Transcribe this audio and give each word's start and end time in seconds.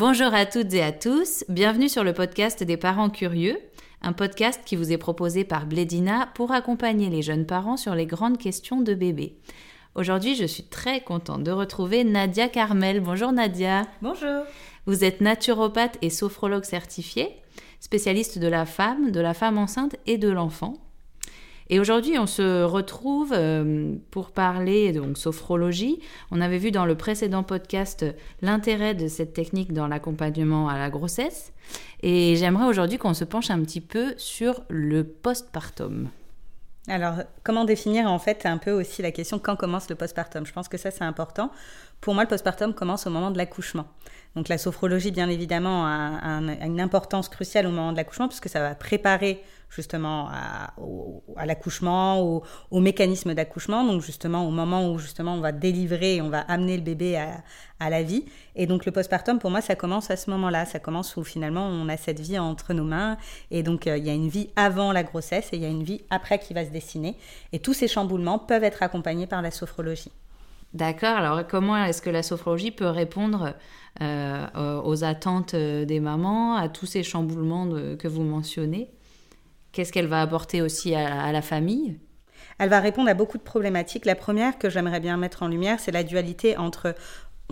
Bonjour 0.00 0.32
à 0.32 0.46
toutes 0.46 0.72
et 0.72 0.82
à 0.82 0.92
tous, 0.92 1.44
bienvenue 1.50 1.90
sur 1.90 2.04
le 2.04 2.14
podcast 2.14 2.62
des 2.62 2.78
parents 2.78 3.10
curieux, 3.10 3.58
un 4.00 4.14
podcast 4.14 4.62
qui 4.64 4.74
vous 4.74 4.92
est 4.92 4.96
proposé 4.96 5.44
par 5.44 5.66
Blédina 5.66 6.30
pour 6.34 6.52
accompagner 6.52 7.10
les 7.10 7.20
jeunes 7.20 7.44
parents 7.44 7.76
sur 7.76 7.94
les 7.94 8.06
grandes 8.06 8.38
questions 8.38 8.80
de 8.80 8.94
bébé. 8.94 9.36
Aujourd'hui, 9.94 10.36
je 10.36 10.46
suis 10.46 10.62
très 10.62 11.02
contente 11.02 11.44
de 11.44 11.50
retrouver 11.50 12.02
Nadia 12.02 12.48
Carmel. 12.48 13.00
Bonjour 13.00 13.30
Nadia. 13.30 13.88
Bonjour. 14.00 14.44
Vous 14.86 15.04
êtes 15.04 15.20
naturopathe 15.20 15.98
et 16.00 16.08
sophrologue 16.08 16.64
certifiée, 16.64 17.36
spécialiste 17.78 18.38
de 18.38 18.48
la 18.48 18.64
femme, 18.64 19.10
de 19.10 19.20
la 19.20 19.34
femme 19.34 19.58
enceinte 19.58 19.96
et 20.06 20.16
de 20.16 20.30
l'enfant. 20.30 20.78
Et 21.72 21.78
aujourd'hui, 21.78 22.18
on 22.18 22.26
se 22.26 22.64
retrouve 22.64 23.32
euh, 23.32 23.94
pour 24.10 24.32
parler 24.32 24.92
donc 24.92 25.16
sophrologie. 25.16 26.00
On 26.32 26.40
avait 26.40 26.58
vu 26.58 26.72
dans 26.72 26.84
le 26.84 26.96
précédent 26.96 27.44
podcast 27.44 28.04
l'intérêt 28.42 28.94
de 28.94 29.06
cette 29.06 29.32
technique 29.34 29.72
dans 29.72 29.86
l'accompagnement 29.86 30.68
à 30.68 30.76
la 30.76 30.90
grossesse. 30.90 31.52
Et 32.02 32.34
j'aimerais 32.34 32.66
aujourd'hui 32.66 32.98
qu'on 32.98 33.14
se 33.14 33.22
penche 33.22 33.50
un 33.50 33.60
petit 33.60 33.80
peu 33.80 34.14
sur 34.16 34.62
le 34.68 35.04
postpartum. 35.04 36.08
Alors, 36.88 37.14
comment 37.44 37.64
définir 37.64 38.10
en 38.10 38.18
fait 38.18 38.46
un 38.46 38.58
peu 38.58 38.72
aussi 38.72 39.00
la 39.00 39.12
question 39.12 39.38
quand 39.38 39.54
commence 39.54 39.88
le 39.88 39.94
postpartum? 39.94 40.44
Je 40.44 40.52
pense 40.52 40.66
que 40.66 40.76
ça 40.76 40.90
c'est 40.90 41.04
important. 41.04 41.52
Pour 42.00 42.14
moi, 42.14 42.22
le 42.22 42.28
postpartum 42.28 42.72
commence 42.72 43.06
au 43.06 43.10
moment 43.10 43.30
de 43.30 43.36
l'accouchement. 43.36 43.86
Donc 44.36 44.48
la 44.48 44.58
sophrologie, 44.58 45.10
bien 45.10 45.28
évidemment, 45.28 45.86
a, 45.86 46.40
une 46.64 46.80
importance 46.80 47.28
cruciale 47.28 47.66
au 47.66 47.70
moment 47.70 47.92
de 47.92 47.96
l'accouchement 47.96 48.28
puisque 48.28 48.48
ça 48.48 48.60
va 48.60 48.74
préparer 48.74 49.42
justement 49.70 50.28
à, 50.28 51.46
l'accouchement, 51.46 52.20
au, 52.70 52.80
mécanisme 52.80 53.34
d'accouchement, 53.34 53.84
donc 53.84 54.02
justement 54.02 54.46
au 54.46 54.50
moment 54.50 54.90
où 54.90 54.98
justement 54.98 55.34
on 55.34 55.40
va 55.40 55.52
délivrer, 55.52 56.20
on 56.20 56.28
va 56.28 56.40
amener 56.40 56.76
le 56.76 56.82
bébé 56.82 57.16
à, 57.16 57.90
la 57.90 58.02
vie. 58.02 58.24
Et 58.56 58.66
donc 58.66 58.84
le 58.84 58.92
postpartum, 58.92 59.38
pour 59.38 59.50
moi, 59.50 59.60
ça 59.60 59.74
commence 59.76 60.10
à 60.10 60.16
ce 60.16 60.30
moment-là, 60.30 60.64
ça 60.64 60.80
commence 60.80 61.16
où 61.16 61.24
finalement 61.24 61.66
on 61.66 61.88
a 61.88 61.96
cette 61.96 62.20
vie 62.20 62.38
entre 62.38 62.74
nos 62.74 62.84
mains, 62.84 63.16
et 63.50 63.62
donc 63.62 63.86
euh, 63.86 63.96
il 63.96 64.04
y 64.04 64.10
a 64.10 64.14
une 64.14 64.28
vie 64.28 64.50
avant 64.56 64.92
la 64.92 65.02
grossesse 65.02 65.48
et 65.52 65.56
il 65.56 65.62
y 65.62 65.66
a 65.66 65.68
une 65.68 65.84
vie 65.84 66.02
après 66.10 66.38
qui 66.38 66.52
va 66.52 66.64
se 66.64 66.70
dessiner. 66.70 67.16
Et 67.52 67.58
tous 67.58 67.74
ces 67.74 67.88
chamboulements 67.88 68.38
peuvent 68.38 68.64
être 68.64 68.82
accompagnés 68.82 69.26
par 69.26 69.40
la 69.40 69.50
sophrologie. 69.50 70.12
D'accord, 70.72 71.16
alors 71.16 71.46
comment 71.48 71.76
est-ce 71.76 72.00
que 72.00 72.10
la 72.10 72.22
sophrologie 72.22 72.70
peut 72.70 72.86
répondre 72.86 73.54
euh, 74.00 74.82
aux 74.82 75.02
attentes 75.02 75.54
euh, 75.54 75.84
des 75.84 75.98
mamans, 75.98 76.54
à 76.54 76.68
tous 76.68 76.86
ces 76.86 77.02
chamboulements 77.02 77.68
que 77.98 78.06
vous 78.06 78.22
mentionnez? 78.22 78.92
Qu'est-ce 79.72 79.92
qu'elle 79.92 80.06
va 80.06 80.22
apporter 80.22 80.62
aussi 80.62 80.94
à, 80.94 81.30
la 81.32 81.42
famille? 81.42 81.98
Elle 82.58 82.68
va 82.68 82.80
répondre 82.80 83.08
à 83.08 83.14
beaucoup 83.14 83.38
de 83.38 83.42
problématiques. 83.42 84.04
La 84.04 84.16
première 84.16 84.58
que 84.58 84.68
j'aimerais 84.68 85.00
bien 85.00 85.16
mettre 85.16 85.42
en 85.42 85.48
lumière, 85.48 85.78
c'est 85.78 85.92
la 85.92 86.02
dualité 86.02 86.56
entre 86.56 86.94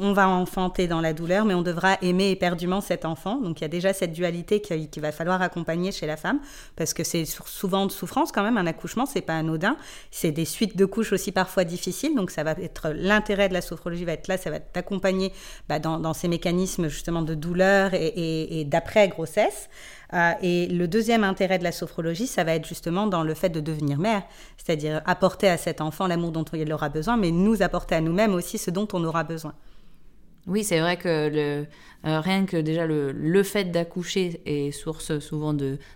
on 0.01 0.13
va 0.13 0.29
enfanter 0.29 0.87
dans 0.87 1.01
la 1.01 1.13
douleur, 1.13 1.45
mais 1.45 1.55
on 1.55 1.63
devra 1.63 1.97
aimer 2.03 2.31
éperdument 2.31 2.81
cet 2.81 3.05
enfant. 3.05 3.37
Donc 3.37 3.61
il 3.61 3.63
y 3.63 3.65
a 3.65 3.69
déjà 3.69 3.93
cette 3.93 4.13
dualité 4.13 4.61
qu'il 4.61 5.03
va 5.03 5.13
falloir 5.13 5.43
accompagner 5.43 5.93
chez 5.93 6.07
la 6.07 6.17
femme, 6.17 6.41
parce 6.77 6.95
que 6.95 7.05
c'est 7.05 7.25
souvent 7.25 7.87
de 7.87 7.93
souffrance 7.93 8.33
quand 8.33 8.43
même. 8.43 8.57
Un 8.57 8.67
accouchement, 8.67 9.07
c'est 9.07 9.21
pas 9.21 9.37
anodin. 9.37 9.77
C'est 10.11 10.33
des 10.33 10.45
suites 10.45 10.77
de 10.77 10.85
couches 10.85 11.13
aussi 11.13 11.33
parfois 11.33 11.65
difficiles. 11.65 12.15
Donc 12.15 12.31
ça 12.31 12.45
va 12.45 12.53
être 12.53 12.93
l'intérêt 12.95 13.49
de 13.49 13.55
la 13.55 13.61
sophrologie 13.61 14.05
va 14.05 14.13
être 14.13 14.29
là, 14.29 14.37
ça 14.37 14.51
va 14.51 14.61
t'accompagner 14.61 15.33
bah, 15.69 15.79
dans, 15.79 16.15
ces 16.15 16.29
mécanismes 16.29 16.89
justement 16.89 17.23
de 17.23 17.35
douleur 17.35 17.91
et, 17.95 18.65
d'après 18.67 19.09
grossesse. 19.09 19.69
Euh, 20.15 20.33
et 20.43 20.67
le 20.69 20.89
deuxième 20.89 21.23
intérêt 21.23 21.59
de 21.59 21.65
la 21.65 21.73
sophrologie, 21.73 22.27
ça 22.27 22.43
va 22.45 22.55
être 22.55 22.67
justement 22.67 23.07
dans 23.07 23.23
le 23.23 23.35
fait 23.35 23.51
de 23.51 23.61
devenir 23.61 23.99
mère, 23.99 24.23
c'est-à-dire 24.57 25.03
apporter 25.05 25.49
à 25.49 25.59
cet 25.59 25.83
enfant 25.83 26.07
l'amour 26.07 26.33
dont 26.33 26.45
il 26.45 26.73
aura 26.73 26.89
besoin, 26.89 27.17
mais 27.19 27.31
nous 27.31 27.63
apporter 27.63 27.95
à 27.95 28.01
nous-mêmes 28.01 28.35
aussi 28.35 28.57
ce 28.57 28.71
dont 28.71 28.89
on 28.95 29.05
aura 29.05 29.25
besoin. 29.25 29.53
Oui, 30.49 30.65
c'est 30.65 30.81
vrai 30.81 30.97
que 30.97 31.09
euh, 31.09 31.65
rien 32.21 32.47
que 32.47 32.57
déjà 32.57 32.87
le, 32.87 33.43
fait 33.43 33.67
d'accoucher 33.67 34.41
est 34.47 34.71
source 34.71 35.19
souvent 35.19 35.55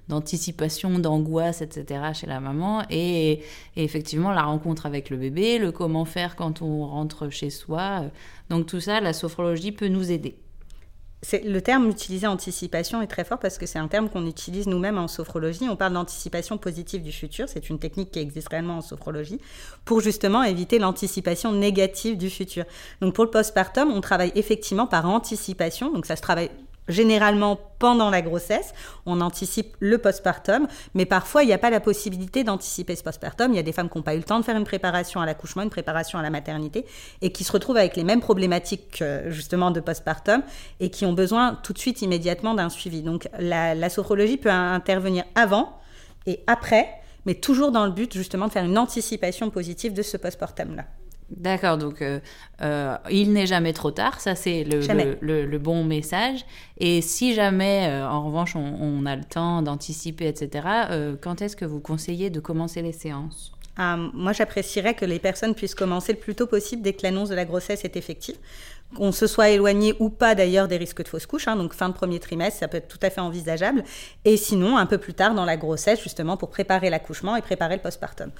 d'anticipation, 0.08 0.98
d'angoisse, 0.98 1.62
etc. 1.62 2.12
chez 2.12 2.26
la 2.26 2.38
maman. 2.38 2.82
Et, 2.90 3.40
effectivement, 3.76 4.30
la 4.30 4.42
rencontre 4.42 4.84
avec 4.84 5.08
le 5.08 5.16
bébé, 5.16 5.58
le 5.58 5.72
comment 5.72 6.04
faire 6.04 6.36
quand 6.36 6.60
on 6.60 6.86
rentre 6.86 7.30
chez 7.30 7.48
soi. 7.48 8.04
Donc 8.50 8.66
tout 8.66 8.80
ça, 8.80 9.00
la 9.00 9.14
sophrologie 9.14 9.72
peut 9.72 9.88
nous 9.88 10.12
aider 10.12 10.36
le 11.32 11.60
terme 11.60 11.88
utilisé 11.88 12.26
anticipation 12.26 13.00
est 13.00 13.06
très 13.06 13.24
fort 13.24 13.38
parce 13.38 13.56
que 13.56 13.64
c'est 13.64 13.78
un 13.78 13.88
terme 13.88 14.08
qu'on 14.08 14.26
utilise 14.26 14.66
nous-mêmes 14.66 14.98
en 14.98 15.08
sophrologie. 15.08 15.68
On 15.70 15.76
parle 15.76 15.92
d'anticipation 15.92 16.58
positive 16.58 17.02
du 17.02 17.12
futur. 17.12 17.48
C'est 17.48 17.70
une 17.70 17.78
technique 17.78 18.10
qui 18.10 18.18
existe 18.18 18.48
réellement 18.48 18.78
en 18.78 18.80
sophrologie 18.80 19.40
pour 19.84 20.00
justement 20.00 20.42
éviter 20.42 20.78
l'anticipation 20.78 21.52
négative 21.52 22.18
du 22.18 22.28
futur. 22.28 22.64
Donc 23.00 23.14
pour 23.14 23.24
le 23.24 23.30
postpartum, 23.30 23.92
on 23.92 24.00
travaille 24.00 24.32
effectivement 24.34 24.86
par 24.86 25.06
anticipation. 25.08 25.92
Donc 25.92 26.06
ça 26.06 26.16
se 26.16 26.22
travaille 26.22 26.50
généralement 26.88 27.58
pendant 27.78 28.10
la 28.10 28.22
grossesse, 28.22 28.74
on 29.06 29.20
anticipe 29.20 29.76
le 29.80 29.98
postpartum, 29.98 30.66
mais 30.94 31.06
parfois 31.06 31.42
il 31.42 31.46
n'y 31.46 31.52
a 31.52 31.58
pas 31.58 31.70
la 31.70 31.80
possibilité 31.80 32.44
d'anticiper 32.44 32.96
ce 32.96 33.02
postpartum. 33.02 33.52
Il 33.52 33.56
y 33.56 33.58
a 33.58 33.62
des 33.62 33.72
femmes 33.72 33.88
qui 33.88 33.98
n'ont 33.98 34.02
pas 34.02 34.14
eu 34.14 34.18
le 34.18 34.24
temps 34.24 34.38
de 34.38 34.44
faire 34.44 34.56
une 34.56 34.64
préparation 34.64 35.20
à 35.20 35.26
l'accouchement, 35.26 35.62
une 35.62 35.70
préparation 35.70 36.18
à 36.18 36.22
la 36.22 36.30
maternité, 36.30 36.86
et 37.20 37.32
qui 37.32 37.44
se 37.44 37.52
retrouvent 37.52 37.76
avec 37.76 37.96
les 37.96 38.04
mêmes 38.04 38.20
problématiques 38.20 39.02
justement 39.28 39.70
de 39.70 39.80
postpartum 39.80 40.42
et 40.80 40.90
qui 40.90 41.06
ont 41.06 41.12
besoin 41.12 41.58
tout 41.62 41.72
de 41.72 41.78
suite 41.78 42.02
immédiatement 42.02 42.54
d'un 42.54 42.68
suivi. 42.68 43.02
Donc 43.02 43.28
la, 43.38 43.74
la 43.74 43.88
sophrologie 43.88 44.36
peut 44.36 44.50
intervenir 44.50 45.24
avant 45.34 45.78
et 46.26 46.40
après, 46.46 46.88
mais 47.26 47.34
toujours 47.34 47.72
dans 47.72 47.84
le 47.84 47.92
but 47.92 48.12
justement 48.12 48.48
de 48.48 48.52
faire 48.52 48.64
une 48.64 48.78
anticipation 48.78 49.50
positive 49.50 49.92
de 49.92 50.02
ce 50.02 50.16
postpartum-là. 50.16 50.84
D'accord, 51.36 51.78
donc 51.78 52.02
euh, 52.02 52.20
euh, 52.60 52.96
il 53.10 53.32
n'est 53.32 53.46
jamais 53.46 53.72
trop 53.72 53.90
tard, 53.90 54.20
ça 54.20 54.34
c'est 54.34 54.64
le, 54.64 55.58
bon 55.58 55.84
message. 55.84 56.44
Et 56.78 57.00
si 57.00 57.34
jamais, 57.34 57.88
euh, 57.88 58.06
en 58.06 58.26
revanche, 58.26 58.54
on, 58.56 59.06
a 59.06 59.16
le 59.16 59.24
temps 59.24 59.62
d'anticiper, 59.62 60.26
etc., 60.28 60.66
quand 61.20 61.42
est-ce 61.42 61.56
que 61.56 61.64
vous 61.64 61.80
conseillez 61.80 62.30
de 62.30 62.40
commencer 62.40 62.82
les 62.82 62.92
séances? 62.92 63.52
Moi, 63.78 64.32
j'apprécierais 64.32 64.94
que 64.94 65.06
les 65.06 65.18
personnes 65.18 65.54
puissent 65.54 65.74
commencer 65.74 66.12
le 66.12 66.18
plus 66.18 66.34
tôt 66.34 66.46
possible 66.46 66.82
dès 66.82 66.92
que 66.92 67.02
l'annonce 67.04 67.30
de 67.30 67.34
la 67.34 67.46
grossesse 67.46 67.84
est 67.84 67.96
effective 67.96 68.36
qu'on 68.94 69.12
se 69.12 69.26
soit 69.26 69.50
éloigné 69.50 69.94
ou 69.98 70.10
pas 70.10 70.34
d'ailleurs 70.34 70.68
des 70.68 70.76
risques 70.76 71.02
de 71.02 71.08
fausse 71.08 71.26
couche, 71.26 71.48
hein, 71.48 71.56
donc 71.56 71.72
fin 71.72 71.88
de 71.88 71.94
premier 71.94 72.20
trimestre, 72.20 72.60
ça 72.60 72.68
peut 72.68 72.76
être 72.76 72.88
tout 72.88 72.98
à 73.02 73.10
fait 73.10 73.20
envisageable, 73.20 73.84
et 74.24 74.36
sinon 74.36 74.76
un 74.76 74.86
peu 74.86 74.98
plus 74.98 75.14
tard 75.14 75.34
dans 75.34 75.44
la 75.44 75.56
grossesse, 75.56 76.02
justement 76.02 76.36
pour 76.36 76.50
préparer 76.50 76.90
l'accouchement 76.90 77.36
et 77.36 77.42
préparer 77.42 77.76
le 77.76 77.82
postpartum. 77.82 78.30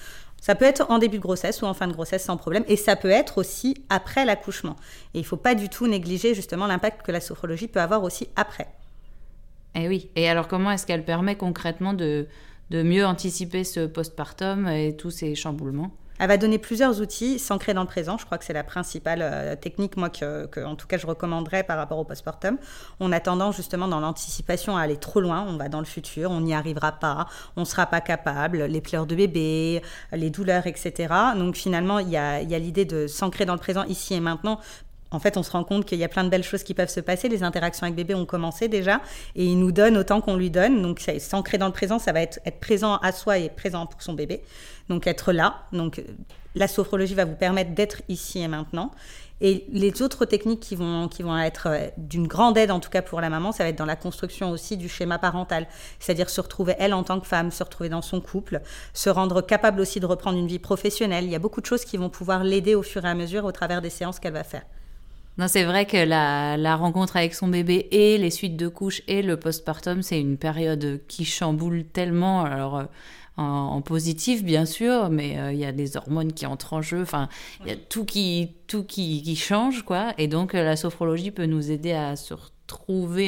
Ça 0.43 0.57
peut 0.57 0.65
être 0.65 0.91
en 0.91 0.99
début 0.99 1.19
de 1.19 1.23
grossesse 1.23 1.63
ou 1.63 1.67
en 1.67 1.73
fin 1.73 1.87
de 1.87 1.93
grossesse 1.93 2.25
sans 2.25 2.37
problème, 2.37 2.65
et 2.67 2.77
ça 2.77 2.97
peut 2.97 3.11
être 3.11 3.39
aussi 3.39 3.77
après 3.89 4.25
l'accouchement. 4.25 4.75
Et 5.15 5.19
il 5.19 5.23
ne 5.23 5.27
faut 5.27 5.37
pas 5.37 5.55
du 5.55 5.69
tout 5.69 5.87
négliger 5.87 6.35
justement 6.35 6.67
l'impact 6.67 7.03
que 7.03 7.13
la 7.13 7.21
sophrologie 7.21 7.69
peut 7.69 7.81
avoir 7.81 8.03
aussi 8.03 8.29
après. 8.35 8.67
Eh 9.77 9.87
oui, 9.87 10.11
et 10.17 10.29
alors 10.29 10.49
comment 10.49 10.73
est-ce 10.73 10.85
qu'elle 10.85 11.05
permet 11.05 11.37
concrètement 11.37 11.95
de, 11.95 12.27
de 12.71 12.83
mieux 12.83 13.07
anticiper 13.07 13.63
ce 13.63 13.87
postpartum 13.87 14.67
et 14.67 14.97
tous 14.97 15.13
ces 15.13 15.37
chamboulements? 15.37 15.93
Elle 16.23 16.29
va 16.29 16.37
donner 16.37 16.59
plusieurs 16.59 17.01
outils, 17.01 17.41
s'ancrer 17.41 17.75
dans 17.75 17.81
le 17.81 17.89
présent. 17.89 18.17
Je 18.17 18.25
crois 18.25 18.39
que 18.39 18.45
c'est 18.45 18.53
la 18.53 18.63
principale 18.63 19.23
euh, 19.23 19.57
technique, 19.57 19.97
moi, 19.97 20.09
que, 20.09 20.65
en 20.65 20.77
tout 20.77 20.87
cas, 20.87 20.97
je 20.97 21.05
recommanderais 21.05 21.65
par 21.65 21.77
rapport 21.77 21.99
au 21.99 22.05
postpartum. 22.05 22.59
On 23.01 23.11
a 23.11 23.19
tendance, 23.19 23.57
justement, 23.57 23.89
dans 23.89 23.99
l'anticipation 23.99 24.77
à 24.77 24.83
aller 24.83 24.99
trop 24.99 25.21
loin. 25.21 25.45
On 25.49 25.57
va 25.57 25.69
dans 25.69 25.81
le 25.81 25.85
futur, 25.85 26.31
on 26.31 26.41
n'y 26.41 26.55
arrivera 26.55 26.93
pas, 26.93 27.27
on 27.57 27.63
ne 27.63 27.67
sera 27.67 27.87
pas 27.87 28.01
capable, 28.01 28.63
les 28.67 28.81
pleurs 28.81 29.07
de 29.07 29.17
bébé, 29.17 29.83
les 30.13 30.31
douleurs, 30.31 30.69
etc. 30.69 31.13
Donc, 31.37 31.57
finalement, 31.57 31.99
il 31.99 32.11
y 32.11 32.17
a, 32.17 32.41
y 32.41 32.55
a 32.55 32.59
l'idée 32.61 32.85
de 32.85 33.09
s'ancrer 33.09 33.45
dans 33.45 33.55
le 33.55 33.59
présent, 33.59 33.83
ici 33.87 34.15
et 34.15 34.21
maintenant, 34.21 34.61
en 35.13 35.19
fait, 35.19 35.37
on 35.37 35.43
se 35.43 35.51
rend 35.51 35.63
compte 35.63 35.85
qu'il 35.85 35.99
y 35.99 36.05
a 36.05 36.09
plein 36.09 36.25
de 36.25 36.31
belles 36.31 36.43
choses 36.43 36.63
qui 36.63 36.73
peuvent 36.73 36.89
se 36.89 37.01
passer. 37.01 37.29
Les 37.29 37.43
interactions 37.43 37.85
avec 37.85 37.95
bébé 37.95 38.15
ont 38.15 38.25
commencé 38.25 38.69
déjà 38.69 39.01
et 39.37 39.45
il 39.45 39.59
nous 39.59 39.71
donne 39.71 39.97
autant 39.99 40.21
qu'on 40.21 40.37
lui 40.37 40.51
donne. 40.51 40.81
Donc, 40.81 41.05
s'ancrer 41.19 41.59
dans 41.59 41.67
le 41.67 41.73
présent, 41.73 41.99
ça 41.99 42.13
va 42.13 42.23
être 42.23 42.41
être 42.47 42.61
présent 42.61 42.97
à 42.97 43.13
soi 43.13 43.39
et 43.39 43.51
présent 43.51 43.87
pour 43.87 44.03
son 44.03 44.15
bébé. 44.15 44.43
Donc, 44.89 45.07
être 45.07 45.33
là. 45.33 45.63
Donc, 45.73 46.03
la 46.55 46.69
sophrologie 46.69 47.15
va 47.15 47.25
vous 47.25 47.35
permettre 47.35 47.75
d'être 47.75 48.03
ici 48.09 48.41
et 48.41 48.49
maintenant. 48.49 48.91
Et 49.45 49.67
les 49.73 50.03
autres 50.03 50.25
techniques 50.25 50.61
qui 50.61 50.77
vont, 50.77 51.09
qui 51.09 51.25
vont 51.25 51.37
être 51.37 51.67
euh, 51.67 51.89
d'une 51.97 52.29
grande 52.29 52.57
aide, 52.57 52.71
en 52.71 52.79
tout 52.79 52.91
cas 52.91 53.03
pour 53.03 53.21
la 53.21 53.29
maman, 53.29 53.51
ça 53.51 53.65
va 53.65 53.71
être 53.71 53.79
dans 53.79 53.85
la 53.85 53.97
construction 53.97 54.53
aussi 54.53 54.77
du 54.77 54.89
schéma 54.89 55.19
parental. 55.19 55.67
C'est-à-dire 55.99 56.31
se 56.31 56.41
retrouver 56.41 56.77
elle 56.79 56.95
en 56.95 57.03
tant 57.03 57.19
que 57.19 57.27
femme, 57.27 57.51
se 57.51 57.65
retrouver 57.65 57.89
dans 57.89 58.03
son 58.03 58.21
couple, 58.21 58.61
se 58.95 59.11
rendre 59.11 59.43
capable 59.43 59.81
aussi 59.81 59.99
de 59.99 60.07
reprendre 60.07 60.39
une 60.39 60.47
vie 60.47 60.61
professionnelle. 60.61 61.25
Il 61.25 61.31
y 61.31 61.35
a 61.35 61.41
beaucoup 61.41 61.61
de 61.61 61.67
choses 61.67 61.85
qui 61.85 61.97
vont 61.97 62.09
pouvoir 62.09 62.45
l'aider 62.45 62.77
au 62.77 62.85
fur 62.85 63.05
et 63.05 63.09
à 63.09 63.15
mesure 63.15 63.45
au 63.45 63.51
travers 63.51 63.83
des 63.83 63.91
séances 63.91 64.21
qu'elle 64.21 64.33
va 64.33 64.45
faire. 64.45 64.63
Non, 65.39 65.49
c'est 65.49 65.65
vrai 65.65 65.87
que 65.87 65.97
la, 65.97 66.77
rencontre 66.77 67.17
avec 67.17 67.35
son 67.35 67.49
bébé 67.49 67.89
et 67.91 68.19
les 68.19 68.31
suites 68.31 68.57
de 68.57 68.69
couches 68.69 69.03
et 69.09 69.23
le 69.23 69.37
postpartum, 69.39 70.03
c'est 70.03 70.21
une 70.21 70.37
période 70.37 71.01
qui 71.09 71.25
chamboule 71.25 71.85
tellement. 71.85 72.45
Alors, 72.45 72.85
en, 73.37 73.81
positif, 73.81 74.45
bien 74.45 74.67
sûr, 74.67 75.09
mais 75.11 75.39
euh, 75.39 75.53
il 75.53 75.59
y 75.59 75.65
a 75.65 75.73
des 75.73 75.97
hormones 75.97 76.33
qui 76.33 76.47
entrent 76.47 76.75
en 76.75 76.83
jeu. 76.83 77.03
Enfin, 77.03 77.29
il 77.63 77.69
y 77.69 77.73
a 77.73 77.77
tout 77.77 78.05
qui, 78.05 78.53
tout 78.67 78.85
qui, 78.85 79.23
qui 79.23 79.37
change, 79.37 79.83
quoi. 79.83 80.13
Et 80.19 80.29
donc, 80.29 80.55
euh, 80.55 80.63
la 80.63 80.77
sophrologie 80.77 81.31
peut 81.31 81.47
nous 81.47 81.71
aider 81.71 81.93
à 81.93 82.17
se 82.17 82.35
retrouver 82.35 82.53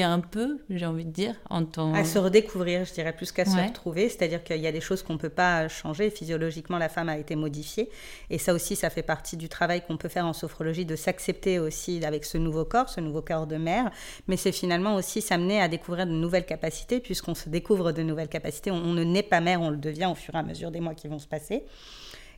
un 0.03 0.21
peu, 0.21 0.59
j'ai 0.71 0.87
envie 0.87 1.05
de 1.05 1.11
dire, 1.11 1.35
en 1.51 1.65
tant... 1.65 1.95
À 1.95 2.05
se 2.05 2.19
redécouvrir, 2.19 2.85
je 2.85 2.93
dirais, 2.93 3.13
plus 3.13 3.33
qu'à 3.33 3.45
se 3.45 3.57
retrouver. 3.57 4.09
C'est-à-dire 4.09 4.43
qu'il 4.43 4.61
y 4.61 4.67
a 4.67 4.73
des 4.73 4.81
choses 4.81 5.03
qu'on 5.03 5.15
ne 5.15 5.19
peut 5.19 5.29
pas 5.29 5.69
changer. 5.69 6.11
Physiologiquement, 6.11 6.79
la 6.79 6.89
femme 6.89 7.09
a 7.09 7.19
été 7.19 7.37
modifiée. 7.37 7.91
Et 8.31 8.39
ça 8.39 8.55
aussi, 8.55 8.77
ça 8.77 8.91
fait 8.91 9.03
partie 9.03 9.37
du 9.37 9.49
travail 9.49 9.83
qu'on 9.87 9.97
peut 9.97 10.09
faire 10.09 10.27
en 10.27 10.33
sophrologie, 10.33 10.87
de 10.87 10.97
s'accepter 10.97 11.59
aussi 11.59 12.05
avec 12.05 12.25
ce 12.25 12.39
nouveau 12.39 12.65
corps, 12.65 12.89
ce 12.89 13.01
nouveau 13.01 13.23
corps 13.23 13.47
de 13.47 13.57
mère. 13.57 13.91
Mais 14.29 14.37
c'est 14.37 14.53
finalement 14.53 14.95
aussi 14.95 15.21
s'amener 15.21 15.61
à 15.61 15.69
découvrir 15.69 16.07
de 16.07 16.13
nouvelles 16.13 16.47
capacités, 16.47 17.01
puisqu'on 17.01 17.35
se 17.35 17.49
découvre 17.49 17.93
de 17.93 18.03
nouvelles 18.03 18.29
capacités. 18.29 18.71
On, 18.71 18.77
on 18.77 18.93
ne 18.93 19.05
naît 19.05 19.23
pas 19.23 19.41
mère, 19.41 19.61
on 19.61 19.71
le 19.71 19.77
devient 19.77 20.09
au 20.11 20.15
fur 20.15 20.35
et 20.35 20.39
à 20.39 20.43
mesure 20.43 20.71
des 20.71 20.81
mois 20.81 20.95
qui 20.95 21.09
vont 21.09 21.19
se 21.19 21.27
passer. 21.29 21.65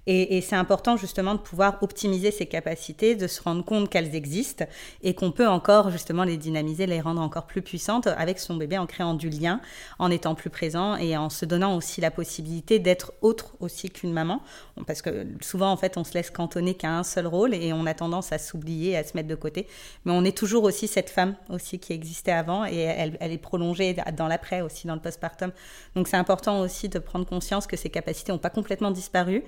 Et, 0.08 0.40
c'est 0.40 0.54
important 0.54 0.96
justement 0.96 1.34
de 1.34 1.40
pouvoir 1.40 1.82
optimiser 1.82 2.30
ces 2.30 2.46
capacités, 2.46 3.16
de 3.16 3.26
se 3.26 3.42
rendre 3.42 3.64
compte 3.64 3.90
qu'elles 3.90 4.14
existent 4.14 4.64
et 5.02 5.14
qu'on 5.14 5.32
peut 5.32 5.48
encore 5.48 5.90
justement 5.90 6.22
les 6.22 6.36
dynamiser, 6.36 6.86
les 6.86 7.00
rendre 7.00 7.20
encore 7.20 7.46
plus 7.46 7.60
puissantes 7.60 8.06
avec 8.06 8.38
son 8.38 8.54
bébé 8.54 8.78
en 8.78 8.86
créant 8.86 9.14
du 9.14 9.30
lien, 9.30 9.60
en 9.98 10.12
étant 10.12 10.36
plus 10.36 10.50
présent 10.50 10.94
et 10.96 11.16
en 11.16 11.28
se 11.28 11.44
donnant 11.44 11.76
aussi 11.76 12.00
la 12.00 12.12
possibilité 12.12 12.78
d'être 12.78 13.14
autre 13.20 13.56
aussi 13.58 13.90
qu'une 13.90 14.12
maman. 14.12 14.42
Parce 14.86 15.02
que 15.02 15.26
souvent 15.40 15.72
en 15.72 15.76
fait 15.76 15.96
on 15.96 16.04
se 16.04 16.14
laisse 16.14 16.30
cantonner 16.30 16.74
qu'à 16.74 16.96
un 16.96 17.02
seul 17.02 17.26
rôle 17.26 17.52
et 17.52 17.72
on 17.72 17.84
a 17.86 17.94
tendance 17.94 18.30
à 18.32 18.38
s'oublier, 18.38 18.96
à 18.96 19.02
se 19.02 19.16
mettre 19.16 19.28
de 19.28 19.34
côté. 19.34 19.66
Mais 20.04 20.12
on 20.12 20.22
est 20.24 20.36
toujours 20.36 20.62
aussi 20.62 20.86
cette 20.86 21.10
femme 21.10 21.34
aussi 21.48 21.80
qui 21.80 21.92
existait 21.92 22.30
avant 22.30 22.64
et 22.64 22.76
elle, 22.76 23.16
est 23.20 23.38
prolongée 23.38 23.96
dans 24.16 24.28
l'après 24.28 24.60
aussi, 24.60 24.86
dans 24.86 24.94
le 24.94 25.00
postpartum. 25.00 25.50
Donc 25.96 26.06
c'est 26.06 26.16
important 26.16 26.60
aussi 26.60 26.88
de 26.88 27.00
prendre 27.00 27.26
conscience 27.26 27.66
que 27.66 27.76
ces 27.76 27.90
capacités 27.90 28.30
n'ont 28.30 28.38
pas 28.38 28.50
complètement 28.50 28.92
disparu. 28.92 29.42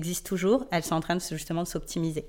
Existent 0.00 0.28
toujours, 0.28 0.64
elles 0.70 0.82
sont 0.82 0.94
en 0.94 1.00
train 1.00 1.16
de, 1.16 1.20
justement 1.20 1.62
de 1.62 1.68
s'optimiser. 1.68 2.26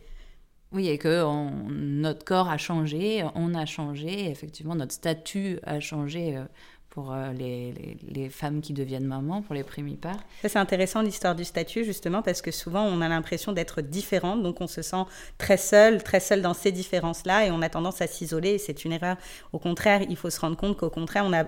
Oui, 0.73 0.88
et 0.88 0.97
que 0.97 1.25
notre 1.69 2.23
corps 2.23 2.50
a 2.50 2.57
changé, 2.57 3.25
on 3.35 3.53
a 3.56 3.65
changé, 3.65 4.29
effectivement, 4.29 4.75
notre 4.75 4.94
statut 4.94 5.59
a 5.63 5.79
changé 5.81 6.38
euh, 6.38 6.44
pour 6.89 7.13
euh, 7.13 7.31
les, 7.33 7.73
les, 8.07 8.29
femmes 8.29 8.62
qui 8.62 8.71
deviennent 8.73 9.06
mamans, 9.06 9.41
pour 9.41 9.56
les 9.56 9.63
primipares. 9.63 10.19
Ça, 10.41 10.50
c'est 10.50 10.59
intéressant 10.59 11.01
l'histoire 11.01 11.35
du 11.35 11.44
statut, 11.44 11.83
justement, 11.83 12.21
parce 12.21 12.41
que 12.41 12.51
souvent, 12.51 12.83
on 12.83 13.01
a 13.01 13.09
l'impression 13.09 13.51
d'être 13.51 13.81
différente, 13.81 14.44
donc 14.44 14.62
on 14.62 14.68
se 14.68 14.81
sent 14.81 15.03
très 15.38 15.57
seul, 15.57 16.03
très 16.03 16.19
seul 16.19 16.41
dans 16.41 16.53
ces 16.53 16.71
différences-là, 16.71 17.47
et 17.47 17.51
on 17.51 17.62
a 17.62 17.69
tendance 17.69 18.01
à 18.01 18.07
s'isoler, 18.07 18.57
c'est 18.57 18.85
une 18.85 18.94
erreur. 18.94 19.18
Au 19.51 19.59
contraire, 19.59 20.01
il 20.09 20.15
faut 20.15 20.29
se 20.29 20.39
rendre 20.39 20.56
compte 20.56 20.77
qu'au 20.77 20.89
contraire, 20.89 21.23
on 21.25 21.33
a 21.33 21.45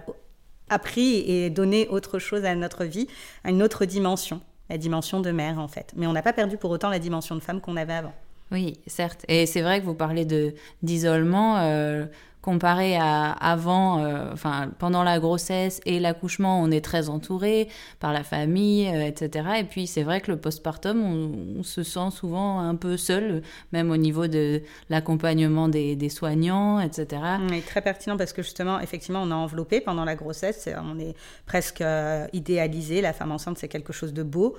appris 0.69 1.19
et 1.29 1.49
donné 1.49 1.87
autre 1.87 2.19
chose 2.19 2.43
à 2.43 2.55
notre 2.55 2.83
vie, 2.83 3.07
à 3.43 3.51
une 3.51 3.63
autre 3.63 3.85
dimension 3.85 4.41
la 4.69 4.77
dimension 4.77 5.19
de 5.19 5.31
mère 5.31 5.59
en 5.59 5.67
fait. 5.67 5.93
Mais 5.95 6.07
on 6.07 6.13
n'a 6.13 6.21
pas 6.21 6.33
perdu 6.33 6.57
pour 6.57 6.71
autant 6.71 6.89
la 6.89 6.99
dimension 6.99 7.35
de 7.35 7.41
femme 7.41 7.61
qu'on 7.61 7.77
avait 7.77 7.93
avant. 7.93 8.13
Oui, 8.51 8.77
certes. 8.87 9.25
Et 9.27 9.45
c'est 9.45 9.61
vrai 9.61 9.79
que 9.79 9.85
vous 9.85 9.95
parlez 9.95 10.27
d'isolement. 10.81 11.57
Euh, 11.57 12.05
comparé 12.43 12.97
à 12.97 13.31
avant, 13.31 14.03
euh, 14.03 14.29
enfin 14.33 14.69
pendant 14.77 15.01
la 15.01 15.17
grossesse 15.17 15.79
et 15.85 16.01
l'accouchement, 16.01 16.61
on 16.61 16.71
est 16.71 16.83
très 16.83 17.07
entouré 17.07 17.69
par 18.01 18.11
la 18.11 18.23
famille, 18.23 18.89
euh, 18.89 19.07
etc. 19.07 19.47
Et 19.59 19.63
puis 19.63 19.87
c'est 19.87 20.03
vrai 20.03 20.19
que 20.19 20.29
le 20.29 20.37
postpartum, 20.37 21.01
on, 21.57 21.63
se 21.63 21.81
sent 21.83 22.11
souvent 22.11 22.59
un 22.59 22.75
peu 22.75 22.97
seul, 22.97 23.41
même 23.71 23.89
au 23.89 23.95
niveau 23.95 24.27
de 24.27 24.61
l'accompagnement 24.89 25.69
des, 25.69 26.09
soignants, 26.09 26.81
etc. 26.81 27.21
Oui, 27.49 27.61
très 27.61 27.81
pertinent 27.81 28.17
parce 28.17 28.33
que 28.33 28.41
justement, 28.41 28.81
effectivement, 28.81 29.21
on 29.23 29.31
a 29.31 29.35
enveloppé 29.35 29.79
pendant 29.79 30.03
la 30.03 30.15
grossesse, 30.15 30.67
on 30.83 30.99
est 30.99 31.15
presque 31.45 31.79
euh, 31.79 32.27
idéalisé. 32.33 32.99
La 32.99 33.13
femme 33.13 33.31
enceinte, 33.31 33.57
c'est 33.57 33.69
quelque 33.69 33.93
chose 33.93 34.13
de 34.13 34.23
beau. 34.23 34.57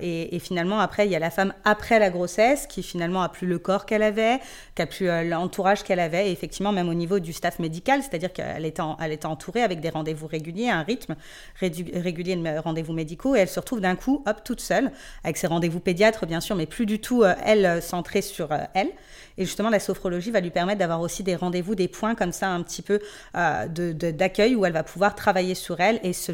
Et, 0.00 0.34
et, 0.34 0.38
finalement, 0.38 0.80
après, 0.80 1.06
il 1.06 1.12
y 1.12 1.16
a 1.16 1.18
la 1.18 1.30
femme 1.30 1.52
après 1.64 1.98
la 1.98 2.10
grossesse 2.10 2.66
qui 2.66 2.82
finalement 2.82 3.22
a 3.22 3.28
plus 3.28 3.46
le 3.46 3.58
corps 3.58 3.86
qu'elle 3.86 4.02
avait, 4.02 4.40
qui 4.74 4.82
a 4.82 4.86
plus 4.86 5.06
l'entourage 5.28 5.82
qu'elle 5.82 6.00
avait. 6.00 6.28
Et 6.28 6.32
effectivement, 6.32 6.72
même 6.72 6.88
au 6.88 6.94
niveau 6.94 7.18
du 7.18 7.32
staff 7.32 7.58
médical, 7.58 8.02
c'est-à-dire 8.02 8.32
qu'elle 8.32 8.72
elle 9.00 9.12
est 9.12 9.24
entourée 9.24 9.62
avec 9.62 9.80
des 9.80 9.90
rendez-vous 9.90 10.26
réguliers, 10.26 10.68
un 10.70 10.82
rythme 10.82 11.16
régulier 11.60 12.36
de 12.36 12.58
rendez-vous 12.58 12.92
médicaux, 12.92 13.36
et 13.36 13.40
elle 13.40 13.48
se 13.48 13.60
retrouve 13.60 13.80
d'un 13.80 13.96
coup, 13.96 14.22
hop, 14.26 14.44
toute 14.44 14.60
seule, 14.60 14.90
avec 15.24 15.36
ses 15.36 15.46
rendez-vous 15.46 15.80
pédiatres, 15.80 16.26
bien 16.26 16.40
sûr, 16.40 16.56
mais 16.56 16.66
plus 16.66 16.86
du 16.86 17.00
tout, 17.00 17.22
euh, 17.22 17.34
elle, 17.44 17.66
euh, 17.66 17.80
centrée 17.80 18.22
sur 18.22 18.52
euh, 18.52 18.58
elle. 18.74 18.90
Et 19.38 19.44
justement, 19.44 19.70
la 19.70 19.80
sophrologie 19.80 20.30
va 20.30 20.40
lui 20.40 20.50
permettre 20.50 20.78
d'avoir 20.78 21.00
aussi 21.00 21.22
des 21.22 21.36
rendez-vous, 21.36 21.74
des 21.74 21.88
points 21.88 22.14
comme 22.14 22.32
ça, 22.32 22.48
un 22.48 22.62
petit 22.62 22.82
peu 22.82 23.00
d'accueil, 23.34 24.54
où 24.54 24.66
elle 24.66 24.74
va 24.74 24.82
pouvoir 24.82 25.14
travailler 25.14 25.54
sur 25.54 25.80
elle 25.80 26.00
et 26.02 26.12
se 26.12 26.32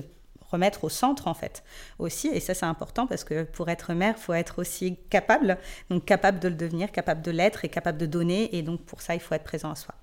remettre 0.51 0.85
au 0.85 0.89
centre 0.89 1.29
en 1.29 1.35
fait 1.35 1.63
aussi 1.99 2.29
et 2.29 2.41
ça 2.41 2.55
c'est 2.55 2.67
important 2.67 3.07
parce 3.07 3.25
que 3.25 3.45
pour 3.45 3.69
être 3.69 3.93
mère 3.93 4.15
il 4.17 4.21
faut 4.21 4.33
être 4.33 4.61
aussi 4.61 4.97
capable 5.11 5.59
donc 5.91 6.05
capable 6.05 6.41
de 6.41 6.49
le 6.49 6.55
devenir 6.55 6.91
capable 6.93 7.23
de 7.23 7.31
l'être 7.31 7.65
et 7.65 7.69
capable 7.69 7.99
de 7.99 8.07
donner 8.07 8.57
et 8.57 8.63
donc 8.63 8.81
pour 8.83 9.03
ça 9.03 9.15
il 9.15 9.21
faut 9.21 9.35
être 9.35 9.45
présent 9.45 9.71
à 9.71 9.75
soi 9.77 9.95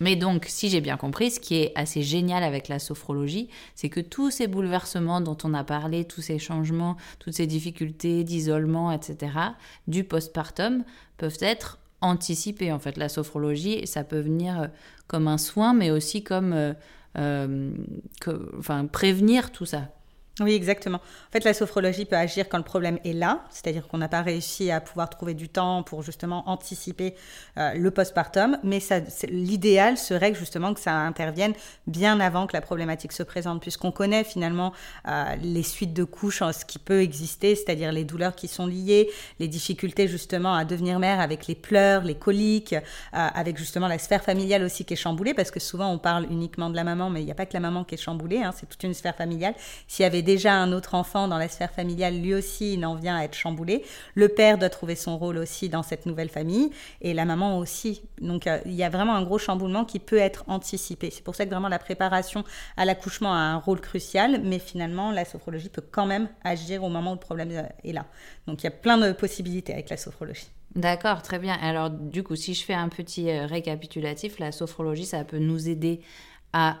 mais 0.00 0.16
donc, 0.16 0.46
si 0.48 0.68
j'ai 0.68 0.80
bien 0.80 0.96
compris, 0.96 1.30
ce 1.30 1.40
qui 1.40 1.56
est 1.56 1.72
assez 1.74 2.02
génial 2.02 2.42
avec 2.44 2.68
la 2.68 2.78
sophrologie, 2.78 3.48
c'est 3.74 3.88
que 3.88 4.00
tous 4.00 4.30
ces 4.30 4.46
bouleversements 4.46 5.20
dont 5.20 5.36
on 5.42 5.54
a 5.54 5.64
parlé, 5.64 6.04
tous 6.04 6.22
ces 6.22 6.38
changements, 6.38 6.96
toutes 7.18 7.34
ces 7.34 7.46
difficultés 7.46 8.22
d'isolement, 8.22 8.92
etc., 8.92 9.32
du 9.88 10.04
postpartum, 10.04 10.84
peuvent 11.16 11.38
être 11.40 11.78
anticipés. 12.00 12.70
En 12.70 12.78
fait, 12.78 12.96
la 12.96 13.08
sophrologie, 13.08 13.86
ça 13.86 14.04
peut 14.04 14.20
venir 14.20 14.60
euh, 14.60 14.66
comme 15.08 15.26
un 15.26 15.38
soin, 15.38 15.74
mais 15.74 15.90
aussi 15.90 16.22
comme 16.22 16.52
euh, 17.16 17.72
euh, 18.28 18.38
enfin, 18.58 18.86
prévenir 18.86 19.52
tout 19.52 19.66
ça. 19.66 19.88
Oui, 20.40 20.54
exactement. 20.54 20.98
En 20.98 21.32
fait, 21.32 21.42
la 21.44 21.52
sophrologie 21.52 22.04
peut 22.04 22.16
agir 22.16 22.48
quand 22.48 22.58
le 22.58 22.64
problème 22.64 23.00
est 23.04 23.12
là, 23.12 23.44
c'est-à-dire 23.50 23.88
qu'on 23.88 23.98
n'a 23.98 24.08
pas 24.08 24.22
réussi 24.22 24.70
à 24.70 24.80
pouvoir 24.80 25.10
trouver 25.10 25.34
du 25.34 25.48
temps 25.48 25.82
pour 25.82 26.04
justement 26.04 26.48
anticiper 26.48 27.16
euh, 27.56 27.74
le 27.74 27.90
postpartum, 27.90 28.56
mais 28.62 28.78
l'idéal 29.28 29.98
serait 29.98 30.34
justement 30.34 30.74
que 30.74 30.80
ça 30.80 30.92
intervienne 30.92 31.54
bien 31.88 32.20
avant 32.20 32.46
que 32.46 32.52
la 32.52 32.60
problématique 32.60 33.10
se 33.10 33.24
présente, 33.24 33.60
puisqu'on 33.60 33.90
connaît 33.90 34.22
finalement 34.22 34.72
euh, 35.08 35.34
les 35.42 35.64
suites 35.64 35.92
de 35.92 36.04
couches, 36.04 36.38
ce 36.52 36.64
qui 36.64 36.78
peut 36.78 37.02
exister, 37.02 37.56
c'est-à-dire 37.56 37.90
les 37.90 38.04
douleurs 38.04 38.36
qui 38.36 38.46
sont 38.46 38.66
liées, 38.66 39.10
les 39.40 39.48
difficultés 39.48 40.06
justement 40.06 40.54
à 40.54 40.64
devenir 40.64 41.00
mère 41.00 41.18
avec 41.18 41.48
les 41.48 41.56
pleurs, 41.56 42.04
les 42.04 42.14
coliques, 42.14 42.74
euh, 42.74 42.78
avec 43.12 43.56
justement 43.56 43.88
la 43.88 43.98
sphère 43.98 44.22
familiale 44.22 44.62
aussi 44.62 44.84
qui 44.84 44.94
est 44.94 44.96
chamboulée, 44.96 45.34
parce 45.34 45.50
que 45.50 45.58
souvent 45.58 45.90
on 45.90 45.98
parle 45.98 46.26
uniquement 46.30 46.70
de 46.70 46.76
la 46.76 46.84
maman, 46.84 47.10
mais 47.10 47.22
il 47.22 47.24
n'y 47.24 47.32
a 47.32 47.34
pas 47.34 47.46
que 47.46 47.54
la 47.54 47.60
maman 47.60 47.82
qui 47.82 47.96
est 47.96 47.98
chamboulée, 47.98 48.38
hein, 48.38 48.54
c'est 48.56 48.68
toute 48.68 48.84
une 48.84 48.94
sphère 48.94 49.16
familiale. 49.16 49.54
S'il 49.88 50.04
y 50.04 50.06
avait 50.06 50.22
déjà 50.28 50.52
un 50.52 50.72
autre 50.72 50.94
enfant 50.94 51.26
dans 51.26 51.38
la 51.38 51.48
sphère 51.48 51.70
familiale, 51.70 52.20
lui 52.20 52.34
aussi, 52.34 52.74
il 52.74 52.84
en 52.84 52.94
vient 52.94 53.16
à 53.16 53.24
être 53.24 53.34
chamboulé. 53.34 53.82
Le 54.14 54.28
père 54.28 54.58
doit 54.58 54.68
trouver 54.68 54.94
son 54.94 55.16
rôle 55.16 55.38
aussi 55.38 55.70
dans 55.70 55.82
cette 55.82 56.04
nouvelle 56.04 56.28
famille 56.28 56.70
et 57.00 57.14
la 57.14 57.24
maman 57.24 57.58
aussi. 57.58 58.02
Donc 58.20 58.46
euh, 58.46 58.58
il 58.66 58.74
y 58.74 58.84
a 58.84 58.90
vraiment 58.90 59.14
un 59.14 59.22
gros 59.22 59.38
chamboulement 59.38 59.86
qui 59.86 59.98
peut 59.98 60.18
être 60.18 60.44
anticipé. 60.46 61.10
C'est 61.10 61.24
pour 61.24 61.34
ça 61.34 61.46
que 61.46 61.50
vraiment 61.50 61.70
la 61.70 61.78
préparation 61.78 62.44
à 62.76 62.84
l'accouchement 62.84 63.32
a 63.32 63.38
un 63.38 63.56
rôle 63.56 63.80
crucial, 63.80 64.42
mais 64.44 64.58
finalement 64.58 65.12
la 65.12 65.24
sophrologie 65.24 65.70
peut 65.70 65.84
quand 65.90 66.04
même 66.04 66.28
agir 66.44 66.84
au 66.84 66.90
moment 66.90 67.12
où 67.12 67.14
le 67.14 67.20
problème 67.20 67.50
euh, 67.52 67.62
est 67.82 67.92
là. 67.94 68.04
Donc 68.46 68.60
il 68.62 68.64
y 68.64 68.68
a 68.68 68.72
plein 68.72 68.98
de 68.98 69.12
possibilités 69.12 69.72
avec 69.72 69.88
la 69.88 69.96
sophrologie. 69.96 70.48
D'accord, 70.74 71.22
très 71.22 71.38
bien. 71.38 71.56
Alors 71.62 71.88
du 71.88 72.22
coup, 72.22 72.36
si 72.36 72.52
je 72.52 72.62
fais 72.66 72.74
un 72.74 72.90
petit 72.90 73.30
euh, 73.30 73.46
récapitulatif, 73.46 74.38
la 74.38 74.52
sophrologie, 74.52 75.06
ça 75.06 75.24
peut 75.24 75.38
nous 75.38 75.70
aider 75.70 76.02
à 76.52 76.78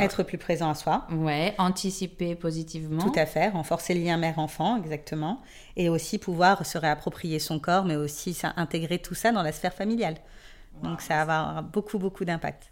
Être 0.00 0.22
plus 0.22 0.38
présent 0.38 0.70
à 0.70 0.74
soi. 0.74 1.06
Ouais, 1.10 1.54
anticiper 1.58 2.34
positivement. 2.34 3.02
Tout 3.02 3.18
à 3.18 3.26
fait, 3.26 3.48
renforcer 3.48 3.94
le 3.94 4.00
lien 4.02 4.16
mère-enfant, 4.16 4.76
exactement. 4.76 5.42
Et 5.76 5.88
aussi 5.88 6.18
pouvoir 6.18 6.64
se 6.64 6.78
réapproprier 6.78 7.38
son 7.38 7.58
corps, 7.58 7.84
mais 7.84 7.96
aussi 7.96 8.38
intégrer 8.56 8.98
tout 8.98 9.14
ça 9.14 9.32
dans 9.32 9.42
la 9.42 9.52
sphère 9.52 9.74
familiale. 9.74 10.16
Donc 10.82 11.00
ça 11.00 11.24
va 11.24 11.40
avoir 11.40 11.62
beaucoup, 11.62 11.98
beaucoup 11.98 12.24
d'impact. 12.24 12.70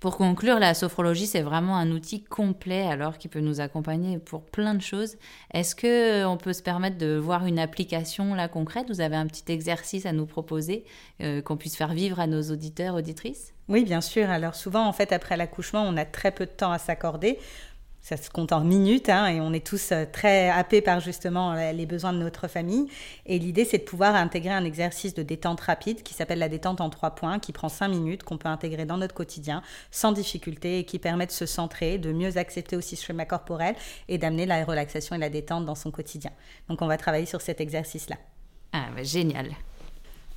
Pour 0.00 0.18
conclure, 0.18 0.58
la 0.58 0.74
sophrologie, 0.74 1.26
c'est 1.26 1.40
vraiment 1.40 1.76
un 1.76 1.90
outil 1.90 2.22
complet 2.22 2.82
alors 2.82 3.16
qui 3.16 3.28
peut 3.28 3.40
nous 3.40 3.60
accompagner 3.60 4.18
pour 4.18 4.44
plein 4.44 4.74
de 4.74 4.82
choses. 4.82 5.16
Est-ce 5.54 5.74
que 5.74 6.22
euh, 6.22 6.28
on 6.28 6.36
peut 6.36 6.52
se 6.52 6.62
permettre 6.62 6.98
de 6.98 7.16
voir 7.16 7.46
une 7.46 7.58
application 7.58 8.34
là 8.34 8.48
concrète? 8.48 8.88
Vous 8.88 9.00
avez 9.00 9.16
un 9.16 9.26
petit 9.26 9.50
exercice 9.50 10.04
à 10.04 10.12
nous 10.12 10.26
proposer 10.26 10.84
euh, 11.22 11.40
qu'on 11.40 11.56
puisse 11.56 11.76
faire 11.76 11.94
vivre 11.94 12.20
à 12.20 12.26
nos 12.26 12.42
auditeurs, 12.42 12.94
auditrices? 12.94 13.54
Oui, 13.68 13.84
bien 13.84 14.02
sûr. 14.02 14.28
Alors 14.28 14.54
souvent, 14.54 14.86
en 14.86 14.92
fait, 14.92 15.12
après 15.12 15.36
l'accouchement, 15.36 15.82
on 15.82 15.96
a 15.96 16.04
très 16.04 16.30
peu 16.30 16.44
de 16.44 16.50
temps 16.50 16.72
à 16.72 16.78
s'accorder 16.78 17.38
ça 18.06 18.16
se 18.16 18.30
compte 18.30 18.52
en 18.52 18.60
minutes 18.60 19.08
hein, 19.08 19.26
et 19.26 19.40
on 19.40 19.52
est 19.52 19.66
tous 19.66 19.90
euh, 19.90 20.04
très 20.04 20.48
happés 20.48 20.80
par 20.80 21.00
justement 21.00 21.54
les 21.54 21.86
besoins 21.86 22.12
de 22.12 22.18
notre 22.18 22.46
famille. 22.46 22.86
Et 23.26 23.40
l'idée, 23.40 23.64
c'est 23.64 23.78
de 23.78 23.82
pouvoir 23.82 24.14
intégrer 24.14 24.52
un 24.52 24.64
exercice 24.64 25.12
de 25.12 25.24
détente 25.24 25.60
rapide 25.60 26.04
qui 26.04 26.14
s'appelle 26.14 26.38
la 26.38 26.48
détente 26.48 26.80
en 26.80 26.88
trois 26.88 27.16
points, 27.16 27.40
qui 27.40 27.50
prend 27.50 27.68
cinq 27.68 27.88
minutes, 27.88 28.22
qu'on 28.22 28.38
peut 28.38 28.48
intégrer 28.48 28.84
dans 28.84 28.96
notre 28.96 29.12
quotidien 29.12 29.60
sans 29.90 30.12
difficulté 30.12 30.78
et 30.78 30.84
qui 30.84 31.00
permet 31.00 31.26
de 31.26 31.32
se 31.32 31.46
centrer, 31.46 31.98
de 31.98 32.12
mieux 32.12 32.38
accepter 32.38 32.76
aussi 32.76 32.94
ce 32.94 33.06
schéma 33.06 33.24
corporel 33.24 33.74
et 34.06 34.18
d'amener 34.18 34.46
la 34.46 34.64
relaxation 34.64 35.16
et 35.16 35.18
la 35.18 35.28
détente 35.28 35.66
dans 35.66 35.74
son 35.74 35.90
quotidien. 35.90 36.30
Donc 36.68 36.82
on 36.82 36.86
va 36.86 36.98
travailler 36.98 37.26
sur 37.26 37.40
cet 37.40 37.60
exercice-là. 37.60 38.18
Ah, 38.72 38.86
bah, 38.94 39.02
génial. 39.02 39.48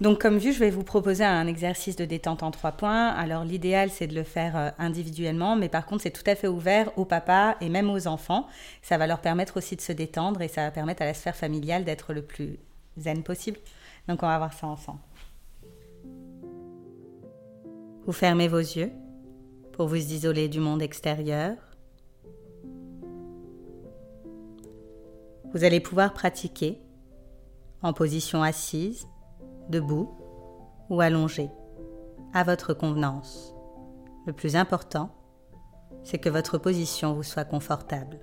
Donc, 0.01 0.22
comme 0.22 0.38
vu, 0.38 0.53
je 0.53 0.60
vais 0.60 0.70
vous 0.70 0.84
proposer 0.84 1.25
un 1.25 1.46
exercice 1.46 1.98
de 1.98 2.06
détente 2.06 2.41
en 2.41 2.51
trois 2.51 2.72
points. 2.72 3.10
Alors, 3.10 3.44
l'idéal, 3.44 3.89
c'est 3.89 4.08
de 4.08 4.15
le 4.15 4.24
faire 4.24 4.56
euh, 4.56 4.70
individuellement, 4.79 5.58
mais 5.58 5.68
par 5.68 5.86
contre, 5.86 6.03
c'est 6.03 6.12
tout 6.12 6.24
à 6.25 6.36
fait 6.36 6.48
ouvert 6.48 6.98
aux 6.98 7.03
papas 7.03 7.58
et 7.60 7.68
même 7.68 7.89
aux 7.89 8.08
enfants. 8.08 8.48
Ça 8.82 8.98
va 8.98 9.08
leur 9.08 9.20
permettre 9.20 9.58
aussi 9.58 9.75
de 9.75 9.82
se 9.82 9.91
détendre 9.91 10.41
et 10.41 10.48
ça 10.48 10.63
va 10.63 10.72
permettre 10.72 11.01
à 11.01 11.06
la 11.06 11.13
sphère 11.13 11.36
familiale 11.36 11.84
d'être 11.84 12.13
le 12.13 12.22
plus 12.22 12.60
zen 12.98 13.24
possible. 13.24 13.60
Donc, 14.08 14.24
on 14.24 14.27
va 14.27 14.38
voir 14.38 14.53
ça 14.53 14.68
ensemble. 14.68 15.00
Vous 18.06 18.13
fermez 18.13 18.48
vos 18.48 18.58
yeux 18.58 18.91
pour 19.74 19.88
vous 19.88 19.98
isoler 19.98 20.48
du 20.48 20.62
monde 20.62 20.82
extérieur. 20.82 21.58
Vous 25.53 25.65
allez 25.65 25.82
pouvoir 25.82 26.13
pratiquer 26.13 26.79
en 27.82 27.91
position 27.91 28.44
assise, 28.44 29.08
debout 29.69 30.09
ou 30.89 31.01
allongée, 31.01 31.49
à 32.33 32.43
votre 32.43 32.73
convenance. 32.73 33.53
Le 34.25 34.33
plus 34.33 34.55
important, 34.55 35.09
c'est 36.03 36.17
que 36.17 36.29
votre 36.29 36.57
position 36.57 37.13
vous 37.13 37.23
soit 37.23 37.45
confortable. 37.45 38.19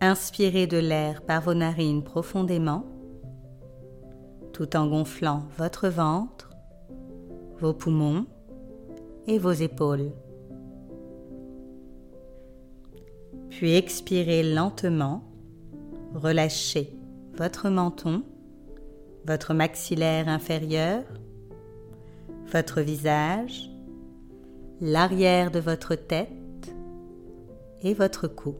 Inspirez 0.00 0.66
de 0.66 0.78
l'air 0.78 1.22
par 1.22 1.42
vos 1.42 1.54
narines 1.54 2.02
profondément, 2.02 2.84
tout 4.52 4.76
en 4.76 4.88
gonflant 4.88 5.44
votre 5.56 5.88
ventre, 5.88 6.50
vos 7.60 7.72
poumons 7.72 8.26
et 9.26 9.38
vos 9.38 9.52
épaules. 9.52 10.10
Puis 13.50 13.74
expirez 13.74 14.42
lentement, 14.42 15.22
relâchez 16.14 16.92
votre 17.42 17.70
menton, 17.70 18.22
votre 19.26 19.52
maxillaire 19.52 20.28
inférieur, 20.28 21.02
votre 22.46 22.80
visage, 22.80 23.68
l'arrière 24.80 25.50
de 25.50 25.58
votre 25.58 25.96
tête 25.96 26.72
et 27.82 27.94
votre 27.94 28.28
cou. 28.28 28.54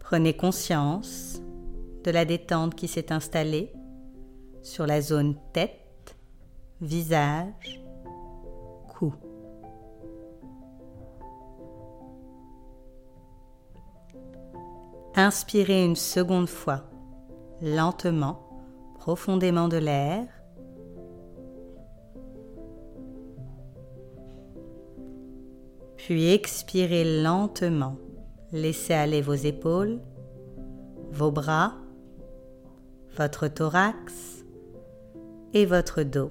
Prenez 0.00 0.36
conscience 0.36 1.40
de 2.02 2.10
la 2.10 2.24
détente 2.24 2.74
qui 2.74 2.88
s'est 2.88 3.12
installée 3.12 3.72
sur 4.62 4.84
la 4.84 5.00
zone 5.00 5.36
tête, 5.52 6.16
visage, 6.80 7.81
Inspirez 15.14 15.84
une 15.84 15.96
seconde 15.96 16.48
fois, 16.48 16.84
lentement, 17.60 18.48
profondément 18.98 19.68
de 19.68 19.76
l'air. 19.76 20.26
Puis 25.96 26.32
expirez 26.32 27.22
lentement 27.22 27.96
Laissez 28.54 28.92
aller 28.92 29.22
vos 29.22 29.32
épaules, 29.32 29.98
vos 31.10 31.30
bras, 31.30 31.72
votre 33.16 33.48
thorax 33.48 34.44
et 35.54 35.64
votre 35.64 36.02
dos. 36.02 36.30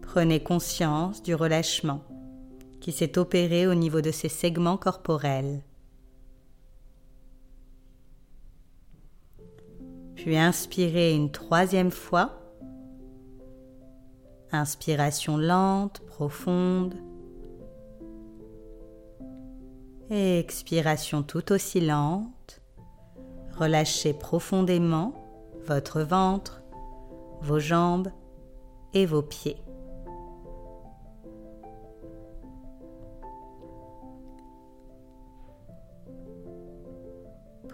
Prenez 0.00 0.40
conscience 0.40 1.24
du 1.24 1.34
relâchement 1.34 2.02
qui 2.86 2.92
s'est 2.92 3.18
opéré 3.18 3.66
au 3.66 3.74
niveau 3.74 4.00
de 4.00 4.12
ces 4.12 4.28
segments 4.28 4.76
corporels. 4.76 5.60
Puis 10.14 10.36
inspirez 10.36 11.12
une 11.12 11.32
troisième 11.32 11.90
fois. 11.90 12.38
Inspiration 14.52 15.36
lente, 15.36 15.98
profonde 16.06 16.94
expiration 20.08 21.24
tout 21.24 21.50
aussi 21.50 21.80
lente. 21.80 22.62
Relâchez 23.58 24.12
profondément 24.12 25.12
votre 25.66 26.02
ventre, 26.02 26.62
vos 27.40 27.58
jambes 27.58 28.12
et 28.94 29.06
vos 29.06 29.22
pieds. 29.22 29.65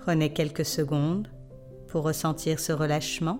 Prenez 0.05 0.33
quelques 0.33 0.65
secondes 0.65 1.29
pour 1.87 2.03
ressentir 2.03 2.59
ce 2.59 2.73
relâchement. 2.73 3.39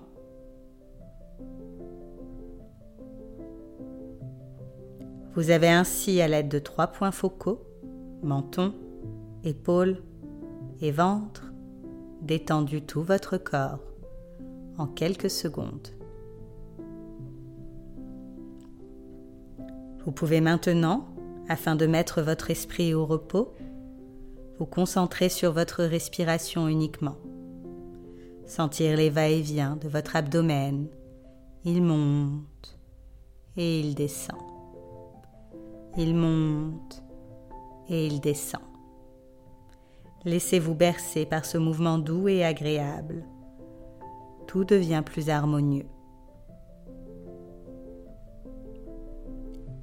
Vous 5.35 5.49
avez 5.49 5.67
ainsi, 5.67 6.21
à 6.21 6.29
l'aide 6.29 6.47
de 6.47 6.59
trois 6.59 6.87
points 6.87 7.11
focaux, 7.11 7.65
menton, 8.21 8.73
épaules 9.43 10.01
et 10.79 10.91
ventre, 10.91 11.51
détendu 12.21 12.81
tout 12.81 13.03
votre 13.03 13.37
corps 13.37 13.83
en 14.77 14.87
quelques 14.87 15.29
secondes. 15.29 15.89
Vous 20.05 20.13
pouvez 20.13 20.39
maintenant, 20.39 21.09
afin 21.49 21.75
de 21.75 21.87
mettre 21.87 22.21
votre 22.21 22.51
esprit 22.51 22.93
au 22.93 23.05
repos, 23.05 23.53
vous 24.59 24.65
concentrer 24.65 25.29
sur 25.29 25.51
votre 25.51 25.83
respiration 25.83 26.67
uniquement. 26.67 27.17
Sentir 28.45 28.97
les 28.97 29.09
va-et-vient 29.09 29.77
de 29.77 29.87
votre 29.87 30.15
abdomen. 30.15 30.87
Il 31.65 31.81
monte 31.81 32.77
et 33.57 33.79
il 33.79 33.95
descend. 33.95 34.39
Il 35.97 36.15
monte 36.15 37.03
et 37.89 38.07
il 38.07 38.19
descend. 38.19 38.61
Laissez-vous 40.25 40.75
bercer 40.75 41.25
par 41.25 41.45
ce 41.45 41.57
mouvement 41.57 41.97
doux 41.97 42.27
et 42.27 42.43
agréable. 42.43 43.25
Tout 44.47 44.63
devient 44.63 45.03
plus 45.05 45.29
harmonieux. 45.29 45.87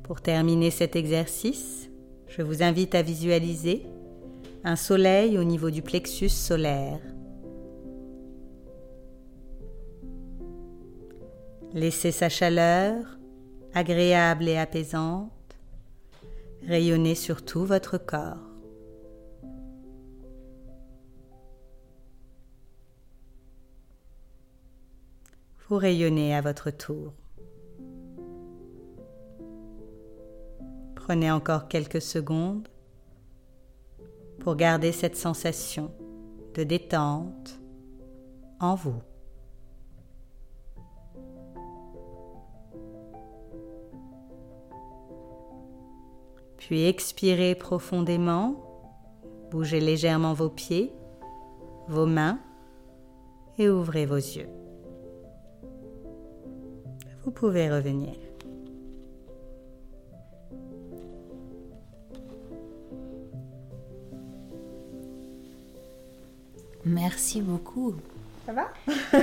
Pour 0.03 0.21
terminer 0.21 0.71
cet 0.71 0.97
exercice, 0.97 1.91
je 2.27 2.43
vous 2.43 2.63
invite 2.63 2.95
à 2.95 3.03
visualiser 3.03 3.87
un 4.65 4.77
soleil 4.77 5.39
au 5.39 5.45
niveau 5.45 5.71
du 5.71 5.83
plexus 5.83 6.29
solaire. 6.29 7.01
Laissez 11.73 12.11
sa 12.11 12.29
chaleur, 12.29 13.19
agréable 13.75 14.49
et 14.49 14.57
apaisante, 14.57 15.31
rayonner 16.67 17.15
sur 17.15 17.45
tout 17.45 17.65
votre 17.65 17.97
corps. 17.97 18.37
Vous 25.69 25.77
rayonnez 25.77 26.35
à 26.35 26.41
votre 26.41 26.71
tour. 26.71 27.15
Prenez 30.97 31.31
encore 31.31 31.69
quelques 31.69 32.03
secondes 32.03 32.69
pour 34.41 34.57
garder 34.57 34.93
cette 34.93 35.17
sensation 35.17 35.91
de 36.55 36.65
détente 36.65 37.61
en 38.59 38.75
vous. 38.75 39.01
Puis 46.57 46.87
expirez 46.87 47.55
profondément, 47.55 48.57
bougez 49.51 49.81
légèrement 49.81 50.35
vos 50.35 50.51
pieds, 50.51 50.93
vos 51.89 52.07
mains 52.07 52.39
et 53.59 53.69
ouvrez 53.69 54.07
vos 54.07 54.17
yeux 54.17 54.49
vous 57.25 57.31
pouvez 57.31 57.71
revenir. 57.71 58.30
Merci 66.91 67.41
beaucoup. 67.41 67.95
Ça 68.47 68.53
va? 68.53 68.73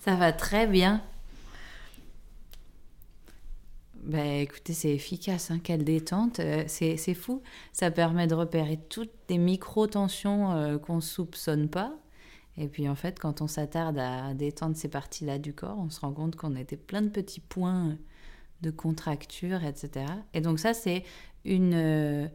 Ça 0.00 0.14
va 0.16 0.32
très 0.32 0.66
bien. 0.66 1.02
Ben, 4.02 4.42
écoutez, 4.42 4.74
c'est 4.74 4.90
efficace, 4.90 5.50
hein, 5.50 5.60
quelle 5.62 5.84
détente, 5.84 6.40
euh, 6.40 6.64
c'est 6.66 7.14
fou. 7.14 7.42
Ça 7.72 7.90
permet 7.90 8.26
de 8.26 8.34
repérer 8.34 8.78
toutes 8.88 9.12
les 9.28 9.38
micro-tensions 9.38 10.52
euh, 10.52 10.78
qu'on 10.78 10.96
ne 10.96 11.00
soupçonne 11.00 11.68
pas. 11.68 11.94
Et 12.58 12.68
puis 12.68 12.88
en 12.88 12.94
fait, 12.94 13.18
quand 13.18 13.40
on 13.40 13.46
s'attarde 13.46 13.98
à 13.98 14.34
détendre 14.34 14.76
ces 14.76 14.88
parties-là 14.88 15.38
du 15.38 15.54
corps, 15.54 15.78
on 15.78 15.88
se 15.90 16.00
rend 16.00 16.12
compte 16.12 16.36
qu'on 16.36 16.54
était 16.54 16.76
plein 16.76 17.02
de 17.02 17.08
petits 17.08 17.40
points 17.40 17.96
de 18.60 18.70
contracture, 18.70 19.64
etc. 19.64 20.06
Et 20.34 20.40
donc 20.40 20.58
ça, 20.58 20.74
c'est 20.74 21.04
une, 21.44 22.30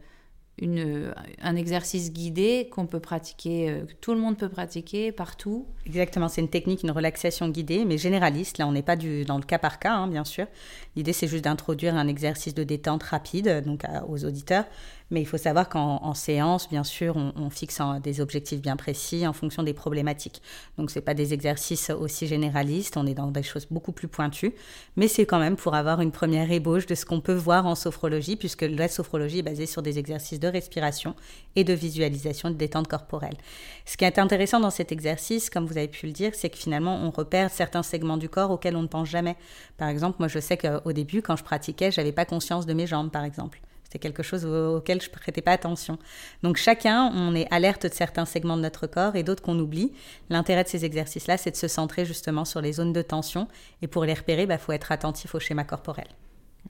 une, 0.60 1.12
un 1.42 1.56
exercice 1.56 2.12
guidé 2.12 2.68
qu'on 2.70 2.86
peut 2.86 3.00
pratiquer, 3.00 3.70
euh, 3.70 3.86
que 3.86 3.92
tout 4.00 4.14
le 4.14 4.20
monde 4.20 4.36
peut 4.36 4.48
pratiquer 4.48 5.10
partout. 5.10 5.66
Exactement, 5.86 6.28
c'est 6.28 6.40
une 6.40 6.48
technique, 6.48 6.82
une 6.82 6.92
relaxation 6.92 7.48
guidée, 7.48 7.84
mais 7.84 7.98
généraliste. 7.98 8.58
Là, 8.58 8.68
on 8.68 8.72
n'est 8.72 8.82
pas 8.82 8.96
du, 8.96 9.24
dans 9.24 9.38
le 9.38 9.44
cas 9.44 9.58
par 9.58 9.78
cas, 9.78 9.94
hein, 9.94 10.06
bien 10.06 10.24
sûr. 10.24 10.46
L'idée, 10.94 11.12
c'est 11.12 11.26
juste 11.26 11.44
d'introduire 11.44 11.96
un 11.96 12.06
exercice 12.06 12.54
de 12.54 12.62
détente 12.62 13.02
rapide 13.02 13.62
donc 13.64 13.82
aux 14.08 14.24
auditeurs, 14.24 14.64
mais 15.10 15.20
il 15.20 15.26
faut 15.26 15.38
savoir 15.38 15.68
qu'en 15.68 16.14
séance, 16.14 16.68
bien 16.68 16.84
sûr, 16.84 17.16
on, 17.16 17.50
fixe 17.50 17.78
des 18.02 18.20
objectifs 18.20 18.60
bien 18.60 18.76
précis 18.76 19.26
en 19.26 19.32
fonction 19.32 19.62
des 19.62 19.74
problématiques. 19.74 20.42
Donc, 20.78 20.90
ce 20.90 20.98
n'est 20.98 21.04
pas 21.04 21.14
des 21.14 21.34
exercices 21.34 21.90
aussi 21.90 22.26
généralistes, 22.26 22.96
on 22.96 23.06
est 23.06 23.14
dans 23.14 23.30
des 23.30 23.42
choses 23.42 23.66
beaucoup 23.70 23.92
plus 23.92 24.08
pointues, 24.08 24.54
mais 24.96 25.06
c'est 25.06 25.26
quand 25.26 25.38
même 25.38 25.56
pour 25.56 25.74
avoir 25.74 26.00
une 26.00 26.10
première 26.10 26.50
ébauche 26.50 26.86
de 26.86 26.94
ce 26.94 27.04
qu'on 27.04 27.20
peut 27.20 27.34
voir 27.34 27.66
en 27.66 27.74
sophrologie, 27.74 28.36
puisque 28.36 28.62
la 28.62 28.88
sophrologie 28.88 29.40
est 29.40 29.42
basée 29.42 29.66
sur 29.66 29.82
des 29.82 29.98
exercices 29.98 30.40
de 30.40 30.48
respiration 30.48 31.14
et 31.54 31.64
de 31.64 31.74
visualisation 31.74 32.50
de 32.50 32.54
détente 32.54 32.88
corporelle. 32.88 33.36
Ce 33.84 33.96
qui 33.96 34.04
est 34.04 34.18
intéressant 34.18 34.60
dans 34.60 34.70
cet 34.70 34.90
exercice, 34.90 35.50
comme 35.50 35.66
vous 35.66 35.76
avez 35.76 35.88
pu 35.88 36.06
le 36.06 36.12
dire, 36.12 36.32
c'est 36.34 36.50
que 36.50 36.58
finalement, 36.58 36.96
on 36.96 37.10
repère 37.10 37.50
certains 37.50 37.82
segments 37.82 38.16
du 38.16 38.28
corps 38.28 38.50
auxquels 38.50 38.76
on 38.76 38.82
ne 38.82 38.88
pense 38.88 39.08
jamais. 39.08 39.36
Par 39.76 39.88
exemple, 39.88 40.16
moi, 40.18 40.28
je 40.28 40.38
sais 40.38 40.56
qu'au 40.56 40.92
début, 40.92 41.22
quand 41.22 41.36
je 41.36 41.44
pratiquais, 41.44 41.90
j'avais 41.90 42.12
pas 42.12 42.24
conscience 42.24 42.66
de 42.66 42.72
mes 42.72 42.86
jambes, 42.86 43.10
par 43.10 43.24
exemple. 43.24 43.60
C'est 43.94 44.00
quelque 44.00 44.24
chose 44.24 44.44
auquel 44.44 45.00
je 45.00 45.08
ne 45.08 45.12
prêtais 45.12 45.40
pas 45.40 45.52
attention. 45.52 46.00
Donc 46.42 46.56
chacun, 46.56 47.12
on 47.14 47.32
est 47.32 47.46
alerte 47.52 47.86
de 47.86 47.94
certains 47.94 48.24
segments 48.24 48.56
de 48.56 48.62
notre 48.62 48.88
corps 48.88 49.14
et 49.14 49.22
d'autres 49.22 49.40
qu'on 49.40 49.56
oublie. 49.56 49.92
L'intérêt 50.30 50.64
de 50.64 50.68
ces 50.68 50.84
exercices-là, 50.84 51.36
c'est 51.36 51.52
de 51.52 51.56
se 51.56 51.68
centrer 51.68 52.04
justement 52.04 52.44
sur 52.44 52.60
les 52.60 52.72
zones 52.72 52.92
de 52.92 53.02
tension. 53.02 53.46
Et 53.82 53.86
pour 53.86 54.04
les 54.04 54.14
repérer, 54.14 54.42
il 54.42 54.48
bah, 54.48 54.58
faut 54.58 54.72
être 54.72 54.90
attentif 54.90 55.36
au 55.36 55.38
schéma 55.38 55.62
corporel. 55.62 56.08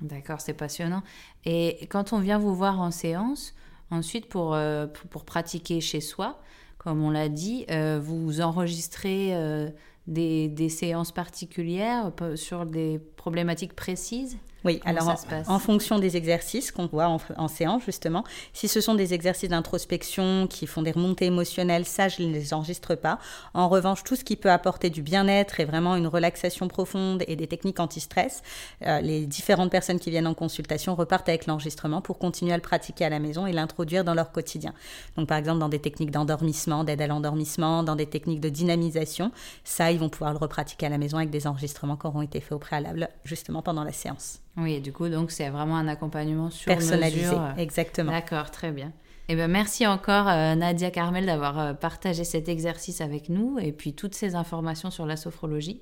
D'accord, 0.02 0.43
c'est 0.43 0.52
passionnant. 0.52 1.02
Et 1.47 1.87
quand 1.88 2.12
on 2.12 2.19
vient 2.19 2.38
vous 2.38 2.54
voir 2.54 2.78
en 2.78 2.90
séance, 2.90 3.54
ensuite 3.90 4.28
pour, 4.28 4.54
euh, 4.54 4.87
pour, 4.87 5.25
pratiquer 5.25 5.81
chez 5.81 6.02
soi, 6.02 6.38
comme 6.76 7.02
on 7.02 7.11
l'a 7.11 7.31
dit, 7.31 7.64
euh, 7.71 7.99
vous 8.02 8.43
enregistrez 8.43 9.35
euh, 9.35 9.71
des, 10.07 10.49
des, 10.49 10.69
séances 10.69 11.11
particulières 11.11 12.12
sur 12.35 12.66
des 12.66 13.00
problématiques 13.16 13.75
précises? 13.75 14.37
Oui, 14.64 14.80
alors 14.87 15.14
en, 15.47 15.59
fonction 15.59 15.99
des 15.99 16.16
exercices 16.16 16.73
qu'on 16.73 16.87
voit 16.87 17.06
en, 17.37 17.49
séance, 17.49 17.83
justement, 17.85 18.25
si 18.54 18.66
ce 18.66 18.80
sont 18.80 18.94
des 18.94 19.12
exercices 19.12 19.50
d'introspection 19.50 20.47
qui 20.47 20.66
font 20.66 20.80
des 20.80 20.92
remontées 20.92 21.26
émotionnelles, 21.26 21.85
ça, 21.85 22.09
je 22.09 22.23
ne 22.23 22.33
les 22.33 22.54
enregistre 22.54 22.94
pas. 22.94 23.18
En 23.52 23.68
revanche, 23.68 24.04
tout 24.04 24.16
ce 24.16 24.25
qui 24.25 24.37
peut 24.37 24.50
apporter 24.50 24.88
du 24.88 25.02
bien-être 25.02 25.61
et 25.61 25.66
vraiment 25.66 25.97
une 25.97 26.06
relaxation 26.06 26.68
profonde 26.68 27.25
et 27.28 27.37
des 27.37 27.47
techniques 27.47 27.78
anti-stress, 27.78 28.42
euh, 28.87 29.02
les 29.02 29.26
différentes 29.26 29.71
personnes 29.71 30.00
qui 30.00 30.09
viennent 30.09 30.26
en 30.26 30.35
consultation 30.35 30.94
repartent 30.94 31.28
avec 31.28 31.47
l'enregistrement 31.47 32.00
pour 32.00 32.18
continuer 32.18 32.52
à 32.52 32.56
le 32.56 32.62
pratiquer 32.62 33.04
à 33.04 33.11
la 33.11 33.18
maison 33.18 33.47
et 33.47 33.52
l'introduire 33.52 34.02
dans 34.02 34.14
leur 34.14 34.33
quotidien. 34.33 34.73
Donc, 35.16 35.28
par 35.28 35.37
exemple, 35.37 35.59
dans 35.59 35.68
des 35.68 35.80
techniques 35.80 36.11
d'endormissement, 36.11 36.85
d'aide 36.85 37.02
à 37.02 37.06
l'endormissement, 37.06 37.83
dans 37.83 37.97
des 37.97 38.06
techniques 38.06 38.40
de 38.40 38.49
dynamisation, 38.49 39.30
ça, 39.62 39.92
ils 39.92 39.99
vont 39.99 40.09
pouvoir 40.09 40.33
le 40.33 40.38
repratiquer 40.38 40.87
à 40.87 40.88
la 40.88 40.97
maison 40.97 41.18
avec 41.18 41.30
des 41.30 41.47
enregistrements 41.47 41.97
qui 41.97 42.06
auront 42.06 42.23
été 42.23 42.40
faits 42.40 42.52
au 42.52 42.59
préalable, 42.59 43.11
justement 43.25 43.61
pendant 43.61 43.85
la 43.85 43.92
séance. 43.92 44.40
Oui, 44.57 44.81
du 44.81 44.93
coup, 44.93 45.09
donc 45.09 45.31
c'est 45.31 45.49
vraiment 45.49 45.77
un 45.77 45.89
accompagnement 45.89 46.51
sur 46.51 46.73
Personnalisé, 46.73 47.27
mesure. 47.27 47.55
exactement. 47.59 48.13
D'accord, 48.13 48.51
très 48.51 48.71
bien. 48.71 48.93
Eh 49.29 49.37
bien, 49.37 49.49
merci 49.49 49.87
encore 49.87 50.29
euh, 50.29 50.55
Nadia 50.55 50.91
Carmel 50.91 51.25
d'avoir 51.25 51.59
euh, 51.59 51.73
partagé 51.73 52.25
cet 52.25 52.49
exercice 52.49 53.01
avec 53.01 53.31
nous 53.31 53.59
et 53.59 53.73
puis 53.73 53.95
toutes 53.95 54.15
ces 54.15 54.35
informations 54.35 54.91
sur 54.91 55.07
la 55.07 55.17
sophrologie. 55.17 55.81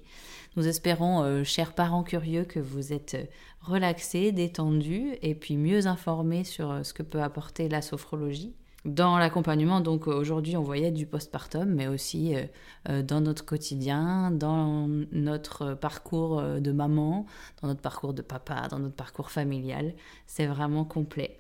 Nous 0.55 0.69
espérons, 0.69 1.23
euh, 1.23 1.43
chers 1.43 1.73
parents 1.75 2.05
curieux, 2.05 2.45
que 2.45 2.61
vous 2.61 2.93
êtes 2.93 3.17
relaxés, 3.61 4.31
détendus 4.31 5.17
et 5.23 5.35
puis 5.35 5.57
mieux 5.57 5.88
informés 5.88 6.45
sur 6.45 6.85
ce 6.85 6.93
que 6.93 7.02
peut 7.02 7.23
apporter 7.23 7.69
la 7.69 7.83
sophrologie. 7.83 8.55
Dans 8.84 9.16
l'accompagnement, 9.16 9.80
donc 9.80 10.08
aujourd'hui, 10.08 10.56
on 10.56 10.62
voyait 10.62 10.90
du 10.90 11.06
postpartum, 11.06 11.66
mais 11.66 11.86
aussi 11.86 12.34
euh, 12.34 12.42
euh, 12.88 13.02
dans 13.02 13.20
notre 13.20 13.44
quotidien, 13.44 14.32
dans 14.32 14.88
notre 15.12 15.74
parcours 15.74 16.40
euh, 16.40 16.58
de 16.58 16.72
maman, 16.72 17.26
dans 17.60 17.68
notre 17.68 17.80
parcours 17.80 18.12
de 18.12 18.22
papa, 18.22 18.66
dans 18.68 18.80
notre 18.80 18.96
parcours 18.96 19.30
familial. 19.30 19.94
C'est 20.26 20.46
vraiment 20.46 20.84
complet. 20.84 21.38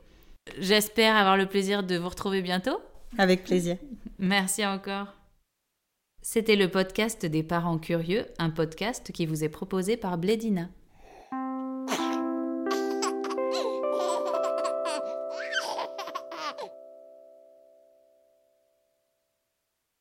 J'espère 0.58 1.16
avoir 1.16 1.36
le 1.36 1.46
plaisir 1.46 1.82
de 1.82 1.96
vous 1.96 2.08
retrouver 2.08 2.42
bientôt. 2.42 2.78
Avec 3.18 3.42
plaisir. 3.42 3.76
Merci 4.20 4.64
encore. 4.64 5.08
C'était 6.22 6.56
le 6.56 6.70
podcast 6.70 7.26
des 7.26 7.42
parents 7.42 7.78
curieux, 7.78 8.26
un 8.38 8.50
podcast 8.50 9.10
qui 9.10 9.26
vous 9.26 9.42
est 9.42 9.48
proposé 9.48 9.96
par 9.96 10.16
Blédina. 10.16 10.68